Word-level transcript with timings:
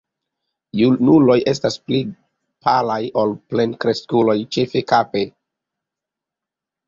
Junuloj 0.79 1.35
estas 1.51 1.75
pli 1.89 1.99
palaj 2.67 2.97
ol 3.23 3.35
plenkreskuloj, 3.53 4.37
ĉefe 4.57 4.83
kape. 4.93 5.23